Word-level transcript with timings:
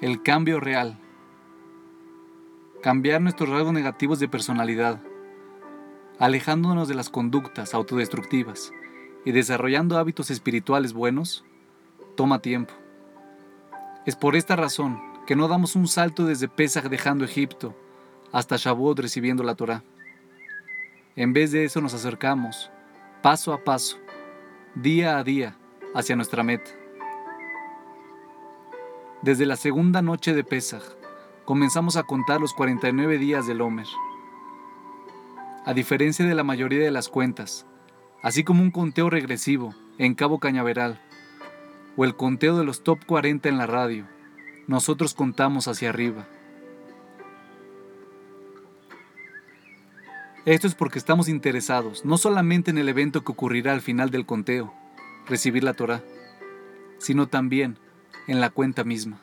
El 0.00 0.22
cambio 0.22 0.60
real. 0.60 0.98
Cambiar 2.82 3.20
nuestros 3.20 3.50
rasgos 3.50 3.74
negativos 3.74 4.18
de 4.18 4.28
personalidad, 4.28 4.98
alejándonos 6.18 6.88
de 6.88 6.94
las 6.94 7.10
conductas 7.10 7.74
autodestructivas 7.74 8.72
y 9.26 9.32
desarrollando 9.32 9.98
hábitos 9.98 10.30
espirituales 10.30 10.94
buenos, 10.94 11.44
toma 12.16 12.40
tiempo. 12.40 12.72
Es 14.06 14.16
por 14.16 14.36
esta 14.36 14.56
razón 14.56 14.98
que 15.26 15.36
no 15.36 15.48
damos 15.48 15.76
un 15.76 15.86
salto 15.86 16.24
desde 16.24 16.48
Pesach 16.48 16.88
dejando 16.88 17.26
Egipto 17.26 17.76
hasta 18.32 18.56
Shavuot 18.56 19.00
recibiendo 19.00 19.42
la 19.42 19.54
Torah. 19.54 19.84
En 21.14 21.34
vez 21.34 21.52
de 21.52 21.64
eso 21.64 21.82
nos 21.82 21.92
acercamos, 21.92 22.70
paso 23.20 23.52
a 23.52 23.64
paso, 23.64 23.98
día 24.74 25.18
a 25.18 25.24
día, 25.24 25.58
hacia 25.94 26.16
nuestra 26.16 26.42
meta. 26.42 26.79
Desde 29.22 29.44
la 29.44 29.56
segunda 29.56 30.00
noche 30.00 30.32
de 30.32 30.44
Pesach, 30.44 30.82
comenzamos 31.44 31.96
a 31.96 32.04
contar 32.04 32.40
los 32.40 32.54
49 32.54 33.18
días 33.18 33.46
del 33.46 33.60
Homer. 33.60 33.86
A 35.66 35.74
diferencia 35.74 36.24
de 36.24 36.34
la 36.34 36.42
mayoría 36.42 36.82
de 36.82 36.90
las 36.90 37.10
cuentas, 37.10 37.66
así 38.22 38.44
como 38.44 38.62
un 38.62 38.70
conteo 38.70 39.10
regresivo 39.10 39.74
en 39.98 40.14
Cabo 40.14 40.38
Cañaveral 40.38 40.98
o 41.98 42.06
el 42.06 42.16
conteo 42.16 42.56
de 42.56 42.64
los 42.64 42.82
top 42.82 43.04
40 43.04 43.46
en 43.50 43.58
la 43.58 43.66
radio, 43.66 44.06
nosotros 44.66 45.12
contamos 45.12 45.68
hacia 45.68 45.90
arriba. 45.90 46.26
Esto 50.46 50.66
es 50.66 50.74
porque 50.74 50.98
estamos 50.98 51.28
interesados 51.28 52.06
no 52.06 52.16
solamente 52.16 52.70
en 52.70 52.78
el 52.78 52.88
evento 52.88 53.22
que 53.22 53.32
ocurrirá 53.32 53.74
al 53.74 53.82
final 53.82 54.08
del 54.08 54.24
conteo, 54.24 54.72
recibir 55.26 55.62
la 55.62 55.74
Torah, 55.74 56.02
sino 56.96 57.28
también 57.28 57.76
en 58.30 58.40
la 58.40 58.48
cuenta 58.48 58.84
misma. 58.84 59.20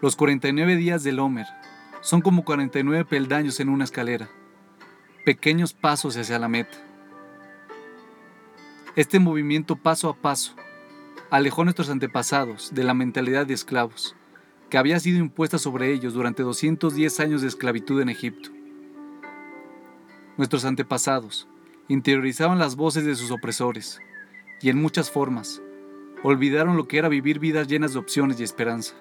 Los 0.00 0.14
49 0.14 0.76
días 0.76 1.02
del 1.02 1.18
Homer 1.18 1.46
son 2.00 2.20
como 2.20 2.44
49 2.44 3.04
peldaños 3.04 3.58
en 3.58 3.68
una 3.68 3.82
escalera, 3.82 4.28
pequeños 5.24 5.72
pasos 5.72 6.16
hacia 6.16 6.38
la 6.38 6.46
meta. 6.46 6.78
Este 8.94 9.18
movimiento 9.18 9.74
paso 9.74 10.08
a 10.08 10.14
paso 10.14 10.54
alejó 11.28 11.62
a 11.62 11.64
nuestros 11.64 11.90
antepasados 11.90 12.72
de 12.72 12.84
la 12.84 12.94
mentalidad 12.94 13.44
de 13.44 13.54
esclavos 13.54 14.14
que 14.70 14.78
había 14.78 15.00
sido 15.00 15.18
impuesta 15.18 15.58
sobre 15.58 15.92
ellos 15.92 16.14
durante 16.14 16.44
210 16.44 17.18
años 17.18 17.42
de 17.42 17.48
esclavitud 17.48 18.00
en 18.00 18.10
Egipto. 18.10 18.50
Nuestros 20.36 20.64
antepasados 20.66 21.48
interiorizaban 21.88 22.60
las 22.60 22.76
voces 22.76 23.04
de 23.04 23.16
sus 23.16 23.32
opresores 23.32 23.98
y 24.60 24.70
en 24.70 24.80
muchas 24.80 25.10
formas 25.10 25.60
olvidaron 26.24 26.78
lo 26.78 26.88
que 26.88 26.96
era 26.96 27.08
vivir 27.08 27.38
vidas 27.38 27.68
llenas 27.68 27.92
de 27.92 27.98
opciones 27.98 28.40
y 28.40 28.44
esperanza. 28.44 28.94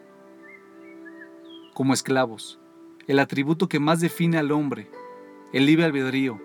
Como 1.74 1.94
esclavos, 1.94 2.60
el 3.08 3.18
atributo 3.18 3.70
que 3.70 3.80
más 3.80 4.02
define 4.02 4.38
al 4.38 4.52
hombre, 4.52 4.90
el 5.54 5.66
libre 5.66 5.86
albedrío, 5.86 6.40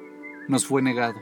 nos 0.46 0.64
fue 0.64 0.80
negado. 0.80 1.20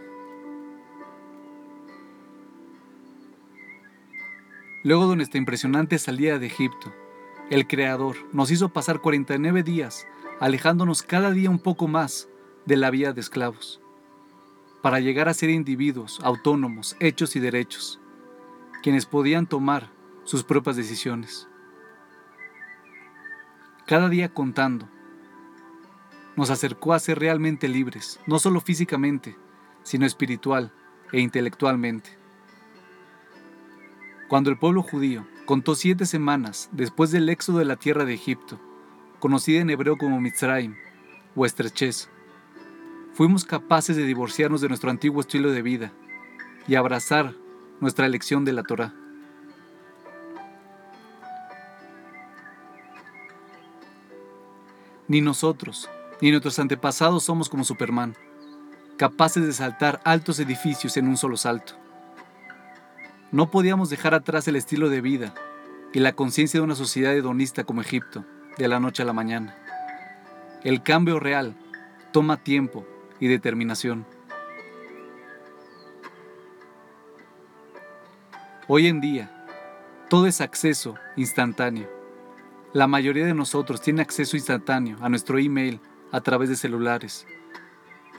Luego 4.84 5.08
de 5.08 5.16
nuestra 5.16 5.38
impresionante 5.38 5.98
salida 5.98 6.38
de 6.38 6.46
Egipto, 6.46 6.92
el 7.48 7.66
Creador 7.66 8.16
nos 8.32 8.50
hizo 8.50 8.68
pasar 8.68 9.00
49 9.00 9.62
días 9.62 10.06
alejándonos 10.38 11.02
cada 11.02 11.30
día 11.30 11.48
un 11.48 11.58
poco 11.58 11.88
más 11.88 12.28
de 12.66 12.76
la 12.76 12.90
vida 12.90 13.14
de 13.14 13.22
esclavos, 13.22 13.80
para 14.82 15.00
llegar 15.00 15.30
a 15.30 15.34
ser 15.34 15.48
individuos 15.48 16.20
autónomos, 16.22 16.94
hechos 17.00 17.36
y 17.36 17.40
derechos, 17.40 18.00
quienes 18.86 19.04
podían 19.04 19.48
tomar 19.48 19.90
sus 20.22 20.44
propias 20.44 20.76
decisiones. 20.76 21.48
Cada 23.84 24.08
día 24.08 24.32
contando, 24.32 24.88
nos 26.36 26.50
acercó 26.50 26.92
a 26.92 27.00
ser 27.00 27.18
realmente 27.18 27.66
libres, 27.66 28.20
no 28.28 28.38
solo 28.38 28.60
físicamente, 28.60 29.36
sino 29.82 30.06
espiritual 30.06 30.72
e 31.10 31.18
intelectualmente. 31.18 32.16
Cuando 34.28 34.50
el 34.50 34.56
pueblo 34.56 34.84
judío 34.84 35.26
contó 35.46 35.74
siete 35.74 36.06
semanas 36.06 36.68
después 36.70 37.10
del 37.10 37.28
éxodo 37.28 37.58
de 37.58 37.64
la 37.64 37.74
tierra 37.74 38.04
de 38.04 38.14
Egipto, 38.14 38.60
conocida 39.18 39.62
en 39.62 39.70
hebreo 39.70 39.98
como 39.98 40.20
Mitzrayim 40.20 40.76
o 41.34 41.44
estrechez, 41.44 42.08
fuimos 43.14 43.44
capaces 43.44 43.96
de 43.96 44.04
divorciarnos 44.04 44.60
de 44.60 44.68
nuestro 44.68 44.90
antiguo 44.90 45.22
estilo 45.22 45.50
de 45.50 45.62
vida 45.62 45.92
y 46.68 46.76
abrazar 46.76 47.34
nuestra 47.80 48.06
elección 48.06 48.44
de 48.44 48.52
la 48.52 48.62
Torah. 48.62 48.94
Ni 55.08 55.20
nosotros, 55.20 55.88
ni 56.20 56.30
nuestros 56.30 56.58
antepasados 56.58 57.24
somos 57.24 57.48
como 57.48 57.64
Superman, 57.64 58.16
capaces 58.96 59.46
de 59.46 59.52
saltar 59.52 60.00
altos 60.04 60.40
edificios 60.40 60.96
en 60.96 61.06
un 61.06 61.16
solo 61.16 61.36
salto. 61.36 61.74
No 63.30 63.50
podíamos 63.50 63.90
dejar 63.90 64.14
atrás 64.14 64.48
el 64.48 64.56
estilo 64.56 64.88
de 64.88 65.00
vida 65.00 65.34
y 65.92 66.00
la 66.00 66.14
conciencia 66.14 66.58
de 66.58 66.64
una 66.64 66.74
sociedad 66.74 67.14
hedonista 67.14 67.64
como 67.64 67.82
Egipto, 67.82 68.24
de 68.58 68.68
la 68.68 68.80
noche 68.80 69.02
a 69.02 69.06
la 69.06 69.12
mañana. 69.12 69.54
El 70.64 70.82
cambio 70.82 71.20
real 71.20 71.54
toma 72.12 72.38
tiempo 72.38 72.86
y 73.20 73.28
determinación. 73.28 74.06
Hoy 78.68 78.88
en 78.88 79.00
día, 79.00 79.30
todo 80.10 80.26
es 80.26 80.40
acceso 80.40 80.96
instantáneo. 81.14 81.88
La 82.72 82.88
mayoría 82.88 83.24
de 83.24 83.32
nosotros 83.32 83.80
tiene 83.80 84.02
acceso 84.02 84.36
instantáneo 84.36 84.96
a 85.00 85.08
nuestro 85.08 85.38
email 85.38 85.78
a 86.10 86.20
través 86.20 86.48
de 86.48 86.56
celulares, 86.56 87.28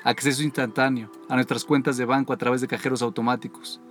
acceso 0.06 0.44
instantáneo 0.44 1.12
a 1.28 1.36
nuestras 1.36 1.66
cuentas 1.66 1.98
de 1.98 2.06
banco 2.06 2.32
a 2.32 2.38
través 2.38 2.62
de 2.62 2.70
cajeros 2.70 3.02
automáticos 3.02 3.82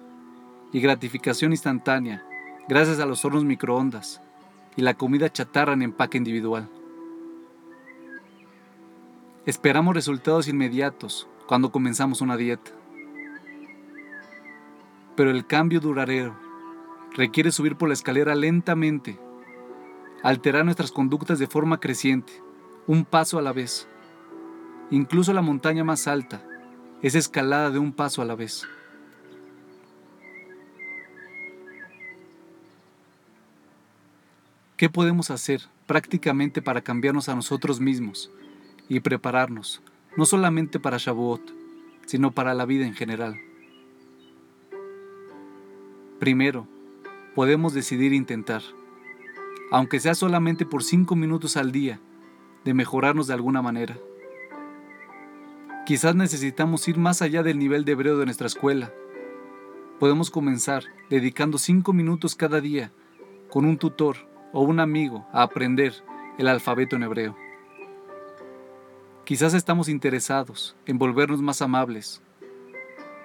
y 0.73 0.81
gratificación 0.81 1.53
instantánea 1.53 2.25
gracias 2.69 3.01
a 3.01 3.07
los 3.07 3.23
hornos 3.27 3.45
microondas 3.45 4.23
y 4.77 4.81
la 4.81 4.95
comida 4.95 5.31
chatarra 5.31 5.75
en 5.75 5.83
empaque 5.83 6.17
individual. 6.17 6.71
Esperamos 9.45 9.95
resultados 9.95 10.49
inmediatos 10.49 11.29
cuando 11.47 11.71
comenzamos 11.71 12.23
una 12.23 12.39
dieta. 12.39 12.71
Pero 15.17 15.31
el 15.31 15.47
cambio 15.47 15.81
duradero 15.81 16.46
requiere 17.17 17.51
subir 17.51 17.77
por 17.77 17.89
la 17.89 17.95
escalera 17.95 18.35
lentamente, 18.35 19.19
alterar 20.23 20.65
nuestras 20.65 20.93
conductas 20.93 21.39
de 21.39 21.47
forma 21.47 21.81
creciente, 21.81 22.33
un 22.87 23.05
paso 23.05 23.39
a 23.39 23.43
la 23.43 23.53
vez. 23.53 23.89
Incluso 24.91 25.33
la 25.33 25.43
montaña 25.43 25.83
más 25.83 26.07
alta 26.07 26.45
es 27.03 27.15
escalada 27.15 27.71
de 27.71 27.79
un 27.79 27.93
paso 27.93 28.21
a 28.21 28.27
la 28.27 28.35
vez. 28.35 28.65
¿Qué 34.77 34.91
podemos 34.91 35.31
hacer 35.31 35.63
prácticamente 35.87 36.61
para 36.61 36.83
cambiarnos 36.83 37.31
a 37.31 37.35
nosotros 37.35 37.81
mismos 37.81 38.31
y 38.91 39.01
prepararnos, 39.01 39.81
no 40.19 40.27
solamente 40.27 40.79
para 40.79 40.99
Shavuot, 40.99 41.41
sino 42.05 42.33
para 42.33 42.53
la 42.53 42.67
vida 42.67 42.87
en 42.87 42.95
general? 42.95 43.41
Primero, 46.19 46.69
podemos 47.37 47.75
decidir 47.75 48.15
intentar, 48.15 48.63
aunque 49.71 50.01
sea 50.01 50.15
solamente 50.15 50.65
por 50.65 50.83
cinco 50.83 51.15
minutos 51.17 51.59
al 51.59 51.71
día, 51.71 52.01
de 52.65 52.73
mejorarnos 52.73 53.27
de 53.27 53.35
alguna 53.35 53.61
manera. 53.61 53.99
Quizás 55.85 56.17
necesitamos 56.17 56.89
ir 56.89 56.97
más 56.97 57.21
allá 57.21 57.43
del 57.43 57.59
nivel 57.59 57.85
de 57.85 57.93
hebreo 57.93 58.17
de 58.17 58.25
nuestra 58.25 58.47
escuela. 58.47 58.91
Podemos 60.01 60.31
comenzar 60.31 60.85
dedicando 61.11 61.59
cinco 61.59 61.93
minutos 61.93 62.35
cada 62.35 62.63
día 62.63 62.91
con 63.51 63.67
un 63.67 63.77
tutor 63.77 64.17
o 64.55 64.63
un 64.63 64.81
amigo 64.81 65.27
a 65.31 65.43
aprender 65.43 65.93
el 66.39 66.49
alfabeto 66.49 66.97
en 66.97 67.03
hebreo. 67.03 67.37
Quizás 69.25 69.53
estamos 69.53 69.91
interesados 69.91 70.75
en 70.87 70.97
volvernos 70.97 71.43
más 71.43 71.61
amables. 71.61 72.23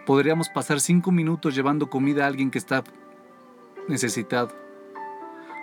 Podríamos 0.05 0.49
pasar 0.49 0.81
cinco 0.81 1.13
minutos 1.13 1.55
llevando 1.55 1.89
comida 1.89 2.25
a 2.25 2.27
alguien 2.27 2.51
que 2.51 2.57
está 2.57 2.83
necesitado, 3.87 4.55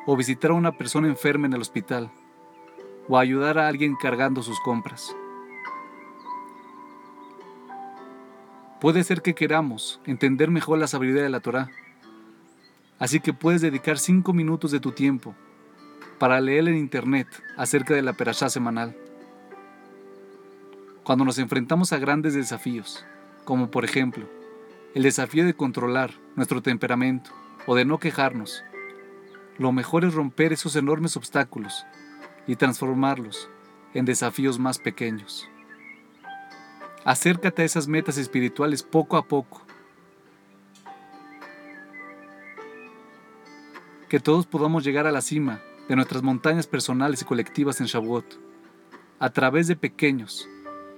o 0.07 0.17
visitar 0.17 0.51
a 0.51 0.55
una 0.55 0.73
persona 0.73 1.09
enferma 1.09 1.47
en 1.47 1.53
el 1.55 1.61
hospital, 1.61 2.11
o 3.09 3.19
ayudar 3.19 3.59
a 3.59 3.69
alguien 3.69 3.97
cargando 3.97 4.43
sus 4.43 4.61
compras. 4.61 5.15
Puede 8.81 9.03
ser 9.03 9.23
que 9.23 9.35
queramos 9.35 10.01
entender 10.05 10.51
mejor 10.51 10.79
la 10.79 10.87
sabiduría 10.87 11.23
de 11.23 11.31
la 11.31 11.41
Torah, 11.41 11.69
así 12.99 13.19
que 13.21 13.33
puedes 13.33 13.61
dedicar 13.61 13.99
cinco 13.99 14.33
minutos 14.33 14.71
de 14.71 14.81
tu 14.81 14.93
tiempo 14.93 15.35
para 16.19 16.41
leer 16.41 16.69
en 16.69 16.77
internet 16.77 17.27
acerca 17.57 17.95
de 17.95 18.03
la 18.03 18.13
perashá 18.13 18.51
semanal. 18.51 18.97
Cuando 21.03 21.25
nos 21.25 21.39
enfrentamos 21.39 21.93
a 21.93 21.99
grandes 21.99 22.35
desafíos, 22.35 23.05
como 23.45 23.71
por 23.71 23.85
ejemplo 23.85 24.27
el 24.95 25.03
desafío 25.03 25.45
de 25.45 25.55
controlar 25.55 26.13
nuestro 26.37 26.63
temperamento, 26.63 27.31
o 27.69 27.75
de 27.75 27.85
no 27.85 27.99
quejarnos. 27.99 28.65
Lo 29.59 29.73
mejor 29.73 30.07
es 30.07 30.15
romper 30.15 30.55
esos 30.55 30.75
enormes 30.75 31.19
obstáculos 31.19 31.85
y 32.47 32.57
transformarlos 32.57 33.51
en 33.93 34.07
desafíos 34.07 34.59
más 34.59 34.79
pequeños. 34.79 35.47
Acércate 37.05 37.61
a 37.61 37.65
esas 37.67 37.87
metas 37.87 38.17
espirituales 38.17 38.83
poco 38.83 39.19
a 39.19 39.29
poco. 39.29 39.61
Que 44.09 44.19
todos 44.19 44.47
podamos 44.47 44.83
llegar 44.83 45.07
a 45.07 45.13
la 45.13 45.21
cima 45.21 45.61
de 45.91 45.97
nuestras 45.97 46.23
montañas 46.23 46.67
personales 46.67 47.21
y 47.21 47.27
colectivas 47.27 47.83
en 47.83 47.87
Shavuot, 47.87 48.25
a 49.19 49.31
través 49.31 49.69
de 49.69 49.77
pequeños, 49.77 50.49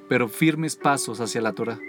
pero 0.09 0.29
firmes 0.29 0.77
pasos 0.77 1.21
hacia 1.21 1.43
la 1.43 1.53
Torah. 1.53 1.81